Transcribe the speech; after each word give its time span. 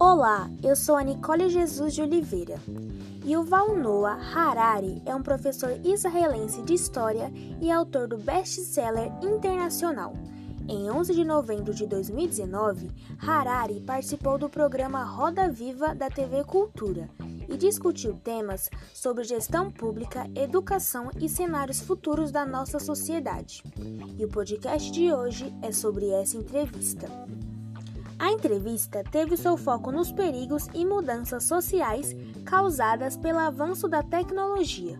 Olá, 0.00 0.48
eu 0.62 0.76
sou 0.76 0.94
a 0.94 1.02
Nicole 1.02 1.48
Jesus 1.48 1.92
de 1.92 2.02
Oliveira. 2.02 2.60
Yuval 3.26 3.74
Noah 3.74 4.14
Harari 4.14 5.02
é 5.04 5.12
um 5.12 5.24
professor 5.24 5.72
israelense 5.84 6.62
de 6.62 6.72
história 6.72 7.32
e 7.60 7.68
autor 7.68 8.06
do 8.06 8.16
best-seller 8.16 9.10
internacional. 9.20 10.12
Em 10.68 10.88
11 10.88 11.14
de 11.14 11.24
novembro 11.24 11.74
de 11.74 11.84
2019, 11.84 12.92
Harari 13.18 13.80
participou 13.80 14.38
do 14.38 14.48
programa 14.48 15.02
Roda 15.02 15.50
Viva 15.50 15.92
da 15.96 16.08
TV 16.08 16.44
Cultura 16.44 17.10
e 17.48 17.56
discutiu 17.56 18.14
temas 18.14 18.70
sobre 18.94 19.24
gestão 19.24 19.68
pública, 19.68 20.30
educação 20.36 21.10
e 21.20 21.28
cenários 21.28 21.80
futuros 21.80 22.30
da 22.30 22.46
nossa 22.46 22.78
sociedade. 22.78 23.64
E 24.16 24.24
o 24.24 24.28
podcast 24.28 24.92
de 24.92 25.12
hoje 25.12 25.52
é 25.60 25.72
sobre 25.72 26.08
essa 26.10 26.36
entrevista. 26.36 27.08
A 28.18 28.32
entrevista 28.32 29.04
teve 29.12 29.36
seu 29.36 29.56
foco 29.56 29.92
nos 29.92 30.10
perigos 30.10 30.66
e 30.74 30.84
mudanças 30.84 31.44
sociais 31.44 32.16
causadas 32.44 33.16
pelo 33.16 33.38
avanço 33.38 33.88
da 33.88 34.02
tecnologia. 34.02 34.98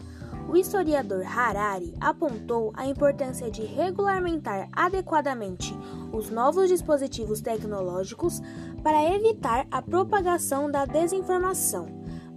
O 0.48 0.56
historiador 0.56 1.26
Harari 1.26 1.92
apontou 2.00 2.72
a 2.74 2.86
importância 2.86 3.50
de 3.50 3.62
regulamentar 3.62 4.68
adequadamente 4.72 5.76
os 6.12 6.30
novos 6.30 6.68
dispositivos 6.68 7.40
tecnológicos 7.40 8.40
para 8.82 9.12
evitar 9.14 9.66
a 9.70 9.82
propagação 9.82 10.70
da 10.70 10.86
desinformação, 10.86 11.86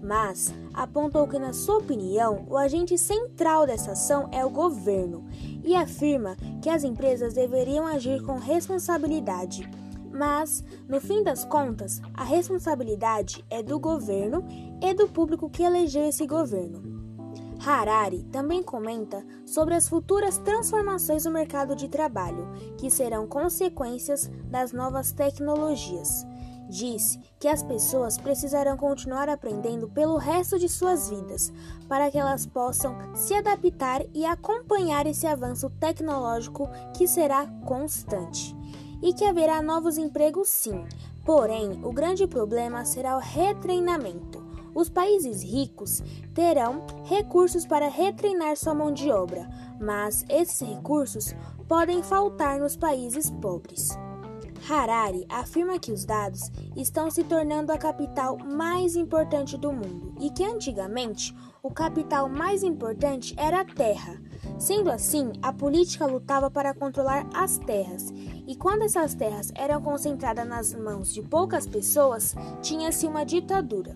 mas 0.03 0.51
apontou 0.73 1.27
que, 1.27 1.37
na 1.37 1.53
sua 1.53 1.77
opinião, 1.77 2.45
o 2.49 2.57
agente 2.57 2.97
central 2.97 3.67
dessa 3.67 3.91
ação 3.91 4.27
é 4.31 4.43
o 4.43 4.49
governo 4.49 5.25
e 5.63 5.75
afirma 5.75 6.35
que 6.61 6.69
as 6.69 6.83
empresas 6.83 7.35
deveriam 7.35 7.85
agir 7.85 8.21
com 8.23 8.37
responsabilidade 8.39 9.69
mas, 10.21 10.63
no 10.87 11.01
fim 11.01 11.23
das 11.23 11.43
contas, 11.43 11.99
a 12.13 12.23
responsabilidade 12.23 13.43
é 13.49 13.63
do 13.63 13.79
governo 13.79 14.45
e 14.79 14.93
do 14.93 15.07
público 15.07 15.49
que 15.49 15.63
elegeu 15.63 16.07
esse 16.07 16.27
governo. 16.27 17.01
Harari 17.65 18.21
também 18.31 18.61
comenta 18.61 19.25
sobre 19.47 19.73
as 19.73 19.89
futuras 19.89 20.37
transformações 20.37 21.25
no 21.25 21.31
mercado 21.31 21.75
de 21.75 21.87
trabalho, 21.87 22.47
que 22.77 22.87
serão 22.91 23.25
consequências 23.25 24.29
das 24.45 24.71
novas 24.71 25.11
tecnologias. 25.11 26.23
Diz 26.69 27.17
que 27.39 27.47
as 27.47 27.63
pessoas 27.63 28.15
precisarão 28.19 28.77
continuar 28.77 29.27
aprendendo 29.27 29.89
pelo 29.89 30.17
resto 30.17 30.59
de 30.59 30.69
suas 30.69 31.09
vidas, 31.09 31.51
para 31.89 32.11
que 32.11 32.17
elas 32.19 32.45
possam 32.45 32.95
se 33.15 33.33
adaptar 33.33 34.03
e 34.13 34.23
acompanhar 34.23 35.07
esse 35.07 35.25
avanço 35.25 35.67
tecnológico 35.79 36.69
que 36.95 37.07
será 37.07 37.47
constante 37.65 38.60
e 39.01 39.13
que 39.13 39.25
haverá 39.25 39.61
novos 39.61 39.97
empregos 39.97 40.49
sim. 40.49 40.85
Porém, 41.25 41.79
o 41.83 41.91
grande 41.91 42.27
problema 42.27 42.85
será 42.85 43.15
o 43.15 43.19
retreinamento. 43.19 44.41
Os 44.73 44.89
países 44.89 45.43
ricos 45.43 46.01
terão 46.33 46.85
recursos 47.03 47.65
para 47.65 47.89
retreinar 47.89 48.55
sua 48.55 48.73
mão 48.73 48.91
de 48.91 49.11
obra, 49.11 49.49
mas 49.79 50.25
esses 50.29 50.61
recursos 50.61 51.35
podem 51.67 52.01
faltar 52.01 52.59
nos 52.59 52.77
países 52.77 53.29
pobres. 53.29 53.89
Harari 54.69 55.25
afirma 55.29 55.79
que 55.79 55.91
os 55.91 56.05
dados 56.05 56.51
estão 56.75 57.09
se 57.09 57.23
tornando 57.23 57.71
a 57.71 57.77
capital 57.77 58.37
mais 58.37 58.95
importante 58.95 59.57
do 59.57 59.71
mundo 59.71 60.13
e 60.19 60.29
que 60.29 60.43
antigamente 60.43 61.35
o 61.63 61.69
capital 61.69 62.27
mais 62.27 62.63
importante 62.63 63.35
era 63.37 63.61
a 63.61 63.65
terra. 63.65 64.19
Sendo 64.57 64.89
assim, 64.91 65.31
a 65.41 65.53
política 65.53 66.05
lutava 66.05 66.49
para 66.49 66.73
controlar 66.73 67.27
as 67.33 67.57
terras, 67.59 68.11
e 68.47 68.55
quando 68.55 68.83
essas 68.83 69.13
terras 69.13 69.51
eram 69.55 69.81
concentradas 69.81 70.47
nas 70.47 70.73
mãos 70.73 71.13
de 71.13 71.21
poucas 71.21 71.67
pessoas, 71.67 72.35
tinha-se 72.61 73.05
uma 73.05 73.23
ditadura. 73.23 73.95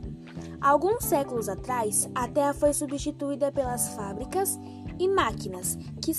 Alguns 0.62 1.06
séculos 1.06 1.50
atrás, 1.50 2.10
a 2.16 2.28
terra 2.28 2.54
foi 2.54 2.74
substituída 2.74 3.52
pelas 3.52 3.90
fábricas 3.90 4.60
e 4.98 5.08
máquinas, 5.08 5.78
que, 6.02 6.12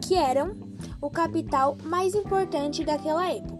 que 0.00 0.14
eram 0.14 0.54
o 1.00 1.10
capital 1.10 1.76
mais 1.84 2.14
importante 2.14 2.84
daquela 2.84 3.30
época. 3.30 3.55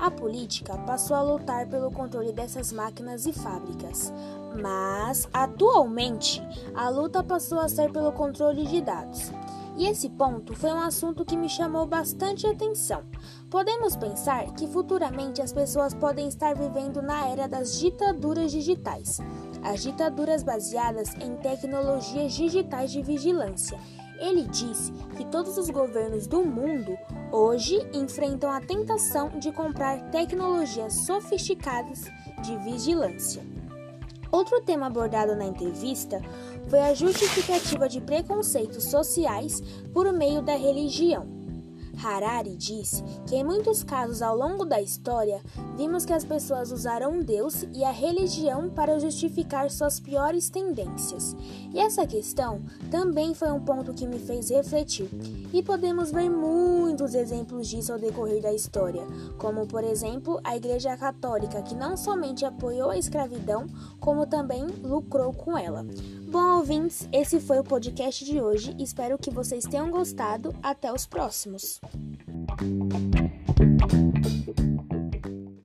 A 0.00 0.10
política 0.10 0.78
passou 0.78 1.14
a 1.14 1.20
lutar 1.20 1.68
pelo 1.68 1.90
controle 1.90 2.32
dessas 2.32 2.72
máquinas 2.72 3.26
e 3.26 3.34
fábricas, 3.34 4.10
mas 4.58 5.28
atualmente 5.30 6.42
a 6.74 6.88
luta 6.88 7.22
passou 7.22 7.60
a 7.60 7.68
ser 7.68 7.92
pelo 7.92 8.10
controle 8.10 8.64
de 8.64 8.80
dados. 8.80 9.30
E 9.76 9.86
esse 9.86 10.08
ponto 10.08 10.54
foi 10.56 10.72
um 10.72 10.80
assunto 10.80 11.22
que 11.22 11.36
me 11.36 11.50
chamou 11.50 11.84
bastante 11.86 12.46
atenção. 12.46 13.02
Podemos 13.50 13.94
pensar 13.94 14.46
que 14.54 14.66
futuramente 14.66 15.42
as 15.42 15.52
pessoas 15.52 15.92
podem 15.92 16.28
estar 16.28 16.54
vivendo 16.54 17.02
na 17.02 17.28
era 17.28 17.46
das 17.46 17.78
ditaduras 17.78 18.50
digitais, 18.50 19.20
as 19.62 19.82
ditaduras 19.82 20.42
baseadas 20.42 21.14
em 21.20 21.36
tecnologias 21.36 22.32
digitais 22.32 22.90
de 22.90 23.02
vigilância. 23.02 23.78
Ele 24.18 24.44
disse 24.44 24.92
que 25.16 25.24
todos 25.24 25.56
os 25.56 25.70
governos 25.70 26.26
do 26.26 26.44
mundo 26.44 26.96
hoje 27.32 27.78
enfrentam 27.92 28.50
a 28.50 28.60
tentação 28.60 29.30
de 29.38 29.50
comprar 29.50 30.10
tecnologias 30.10 31.06
sofisticadas 31.06 32.04
de 32.42 32.56
vigilância. 32.58 33.42
Outro 34.30 34.60
tema 34.60 34.86
abordado 34.86 35.34
na 35.34 35.46
entrevista 35.46 36.20
foi 36.68 36.80
a 36.80 36.94
justificativa 36.94 37.88
de 37.88 38.00
preconceitos 38.00 38.84
sociais 38.84 39.60
por 39.92 40.12
meio 40.12 40.40
da 40.42 40.54
religião. 40.54 41.39
Harari 42.02 42.56
disse 42.56 43.02
que 43.26 43.36
em 43.36 43.44
muitos 43.44 43.82
casos 43.82 44.22
ao 44.22 44.36
longo 44.36 44.64
da 44.64 44.80
história 44.80 45.42
vimos 45.76 46.04
que 46.04 46.12
as 46.12 46.24
pessoas 46.24 46.72
usaram 46.72 47.20
Deus 47.20 47.66
e 47.74 47.84
a 47.84 47.90
religião 47.90 48.70
para 48.70 48.98
justificar 48.98 49.70
suas 49.70 50.00
piores 50.00 50.48
tendências. 50.48 51.36
E 51.72 51.78
essa 51.78 52.06
questão 52.06 52.62
também 52.90 53.34
foi 53.34 53.50
um 53.50 53.60
ponto 53.60 53.94
que 53.94 54.06
me 54.06 54.18
fez 54.18 54.50
refletir. 54.50 55.08
E 55.52 55.62
podemos 55.62 56.10
ver 56.10 56.28
muitos 56.30 57.14
exemplos 57.14 57.68
disso 57.68 57.92
ao 57.92 57.98
decorrer 57.98 58.42
da 58.42 58.52
história, 58.52 59.06
como 59.38 59.66
por 59.66 59.84
exemplo 59.84 60.40
a 60.42 60.56
Igreja 60.56 60.96
Católica, 60.96 61.62
que 61.62 61.74
não 61.74 61.96
somente 61.96 62.44
apoiou 62.44 62.90
a 62.90 62.98
escravidão, 62.98 63.66
como 63.98 64.26
também 64.26 64.66
lucrou 64.82 65.32
com 65.32 65.56
ela. 65.56 65.84
Bom, 66.30 66.58
ouvintes, 66.58 67.08
esse 67.12 67.40
foi 67.40 67.58
o 67.58 67.64
podcast 67.64 68.24
de 68.24 68.40
hoje. 68.40 68.72
Espero 68.78 69.18
que 69.18 69.32
vocês 69.32 69.64
tenham 69.64 69.90
gostado. 69.90 70.54
Até 70.62 70.92
os 70.92 71.04
próximos. 71.04 71.80